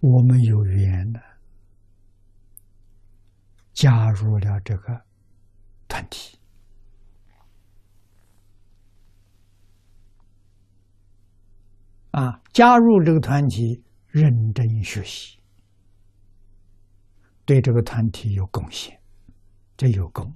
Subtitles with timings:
[0.00, 1.20] 我们有缘的
[3.72, 5.02] 加入了这个
[5.88, 6.38] 团体
[12.12, 15.38] 啊，加入这个团体，认真学习，
[17.44, 18.98] 对这个团体有贡献，
[19.76, 20.34] 这有功。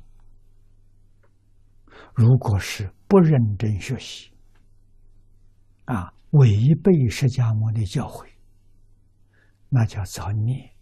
[2.15, 4.31] 如果是不认真学习，
[5.87, 8.29] 啊，违背释迦牟尼教诲，
[9.73, 10.75] 那叫造孽，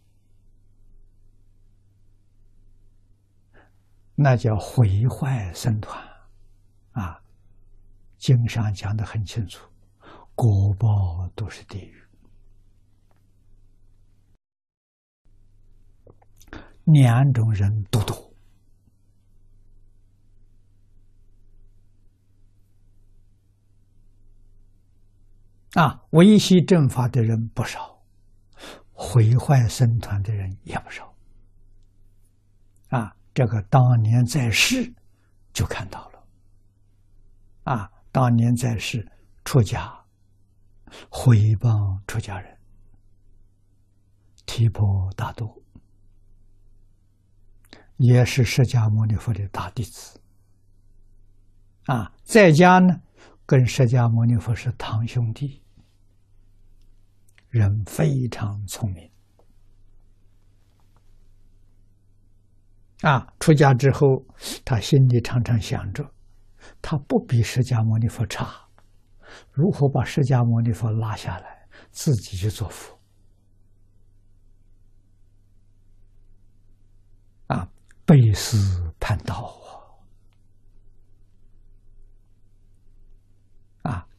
[4.15, 6.03] 那叫毁坏僧团，
[6.93, 7.23] 啊，
[8.17, 9.71] 经上讲的很清楚，
[10.35, 12.03] 果报都是地狱，
[16.85, 18.33] 两种人都多。
[25.75, 27.98] 啊，维系正法的人不少，
[29.01, 31.15] 毁坏僧团的人也不少。
[32.89, 34.93] 啊，这个当年在世
[35.53, 36.25] 就看到了。
[37.63, 39.09] 啊，当年在世
[39.45, 39.97] 出家，
[41.09, 42.59] 毁谤出家人，
[44.45, 45.63] 提婆达多
[47.99, 50.21] 也是释迦牟尼佛的大弟子。
[51.87, 53.01] 啊，在家呢。
[53.47, 55.63] 跟释迦牟尼佛是堂兄弟，
[57.49, 59.11] 人非常聪明。
[63.03, 64.25] 啊，出家之后，
[64.65, 66.05] 他心里常常想着，
[66.83, 68.69] 他不比释迦牟尼佛差，
[69.53, 72.99] 如何把释迦牟尼佛拉下来，自己去做佛？
[77.47, 77.71] 啊，
[78.05, 79.57] 背思叛道。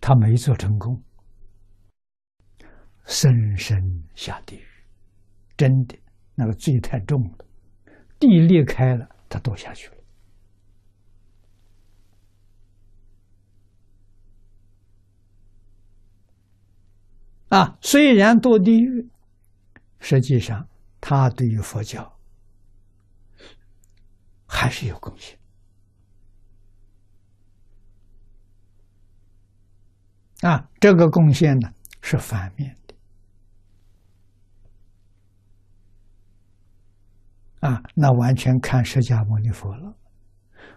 [0.01, 0.99] 他没做成功，
[3.11, 4.67] 深深下地狱，
[5.57, 5.97] 真的
[6.35, 7.45] 那个罪太重了，
[8.19, 9.97] 地裂开了，他堕下去了。
[17.49, 19.09] 啊，虽然堕地狱，
[19.99, 20.69] 实际上
[21.01, 22.15] 他对于佛教
[24.45, 25.35] 还是有贡献。
[30.41, 31.73] 啊，这个贡献呢
[32.03, 32.95] 是反面的。
[37.59, 39.93] 啊，那完全看释迦牟尼佛了。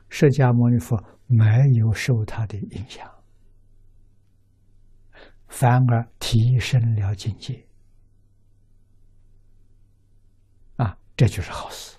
[0.09, 3.09] 释迦牟尼佛没有受他的影响，
[5.49, 7.67] 反而提升了境界。
[10.77, 11.97] 啊，这就是好事。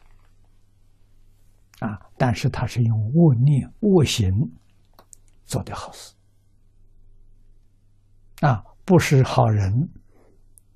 [1.79, 4.31] 啊，但是他是用恶念、恶行
[5.45, 6.13] 做的好事。
[8.41, 9.89] 啊，不是好人，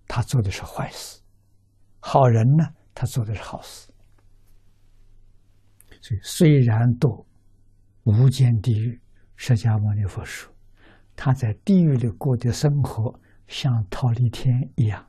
[0.07, 1.22] 他做的是坏事；
[2.00, 3.91] 好人呢，他做的是好事。
[6.02, 7.25] 所以，虽然堕
[8.03, 9.00] 无间地狱，
[9.35, 10.53] 释迦牟尼佛说，
[11.16, 15.06] 他在地狱里过的生活像桃李天一样，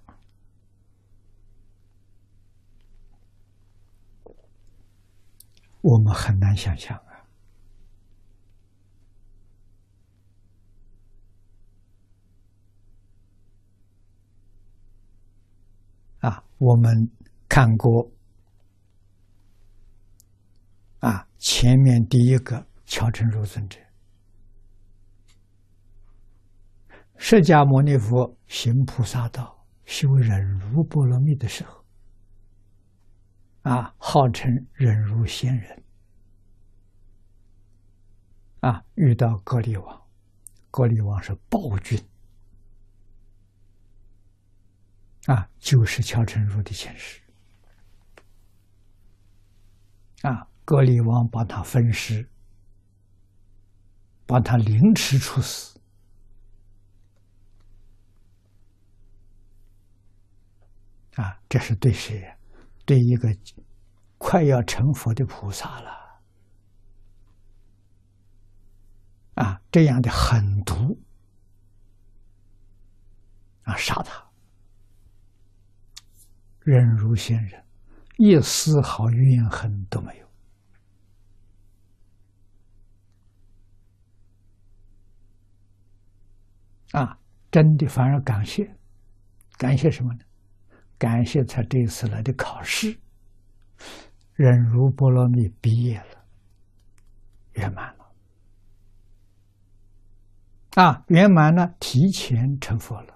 [5.80, 7.08] 我们很难想象啊。
[16.20, 17.08] 啊，我们
[17.48, 18.10] 看过
[21.00, 23.78] 啊，前面第一个乔成如尊者，
[27.16, 31.84] 释迦牟尼佛行菩萨道、修忍辱波罗蜜的时候，
[33.62, 35.84] 啊，号称忍辱仙人，
[38.60, 40.02] 啊，遇到格利王，
[40.70, 41.96] 格利王是暴君。
[45.26, 47.20] 啊，就是乔成儒的前世。
[50.22, 52.28] 啊，格里王把他分尸，
[54.26, 55.80] 把他凌迟处死。
[61.14, 62.36] 啊，这是对谁？
[62.84, 63.34] 对一个
[64.18, 66.20] 快要成佛的菩萨了。
[69.36, 71.00] 啊，这样的狠毒，
[73.62, 74.22] 啊，杀他。
[76.60, 77.64] 忍如仙人，
[78.18, 80.27] 一丝毫怨恨都没有。
[86.92, 87.18] 啊，
[87.50, 88.70] 真的反而感谢，
[89.56, 90.20] 感谢什么呢？
[90.98, 92.98] 感谢他这次来的考试，
[94.34, 96.24] 忍辱波罗蜜毕业了，
[97.52, 98.04] 圆满了。
[100.74, 103.14] 啊，圆满了，提前成佛了。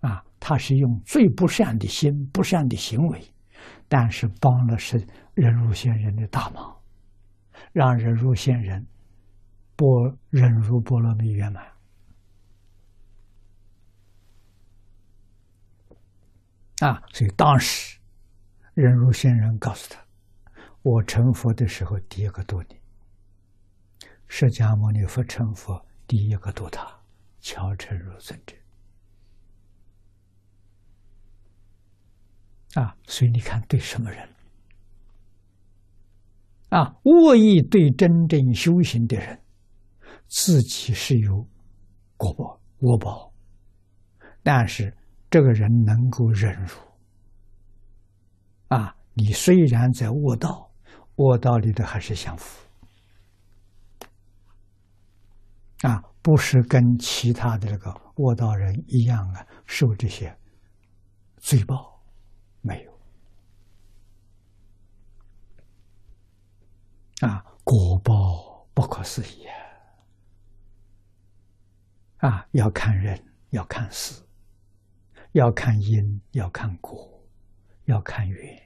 [0.00, 3.20] 啊他是用最不善的心、不善的行为，
[3.88, 6.76] 但是帮了是忍辱仙人的大忙，
[7.72, 8.86] 让忍辱仙人
[9.76, 11.64] 波忍辱波罗蜜圆满。
[16.80, 17.98] 啊，所以当时
[18.74, 20.04] 忍辱仙人告诉他
[20.82, 22.76] ：“我成佛的时候，第一个度你；
[24.26, 27.00] 释迦牟尼佛成佛，第一个度他，
[27.40, 28.56] 乔成如尊者。”
[32.80, 34.28] 啊，所以你看，对什么人？
[36.70, 39.40] 啊，恶意对真正修行的人，
[40.28, 41.46] 自己是有
[42.16, 43.32] 果报、恶报，
[44.42, 44.96] 但是。
[45.30, 46.76] 这个人能够忍辱
[48.68, 48.94] 啊！
[49.14, 50.70] 你虽然在恶道，
[51.16, 52.64] 恶道里的还是享福
[55.80, 60.32] 啊，不是跟其他的这个恶道人一样啊，受这些
[61.38, 62.00] 罪报，
[62.60, 62.92] 没有
[67.28, 69.63] 啊，果报不可思议啊！
[72.24, 74.22] 啊，要看人，要看事。
[75.32, 77.22] 要看因，要看果，
[77.84, 78.62] 要看缘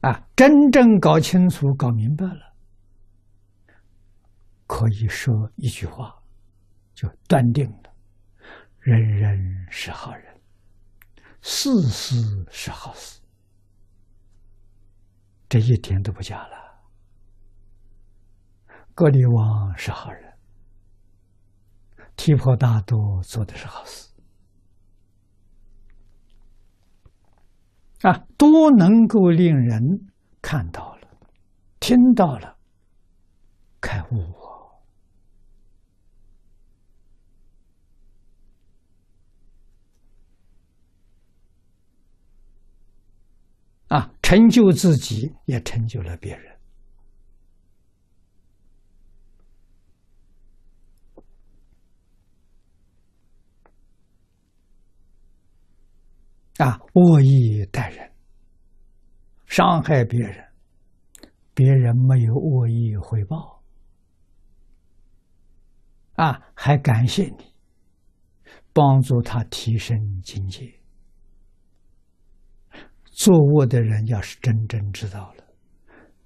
[0.00, 0.28] 啊！
[0.36, 2.52] 真正搞清楚、搞明白了，
[4.66, 6.20] 可以说一句话，
[6.92, 7.94] 就断定了：
[8.80, 10.29] 人人是好人，
[11.42, 12.16] 事事
[12.50, 13.20] 是好事。
[15.48, 16.58] 这一点都不假了。
[18.94, 20.34] 格里王是好人，
[22.16, 24.12] 提婆达多做的是好事，
[28.02, 29.80] 啊，都能够令人
[30.42, 31.08] 看到了，
[31.80, 32.58] 听到了，
[33.80, 34.49] 开悟。
[43.90, 46.56] 啊，成就自己，也成就了别人。
[56.58, 58.12] 啊，恶意待人，
[59.46, 60.46] 伤害别人，
[61.52, 63.60] 别人没有恶意回报，
[66.14, 67.52] 啊，还感谢你，
[68.72, 70.79] 帮助他提升境界。
[73.10, 75.44] 作恶的人要是真正知道了，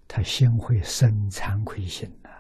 [0.07, 2.31] 他心会生惭愧心呐，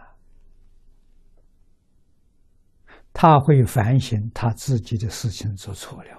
[3.12, 6.10] 他会反省他自己的事情做错了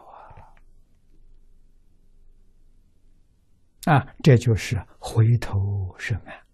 [3.86, 6.44] 啊，啊，这就是回头是岸。